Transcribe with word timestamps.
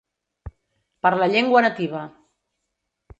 Per 1.05 1.11
la 1.19 1.27
llengua 1.33 1.63
nativa! 1.67 2.01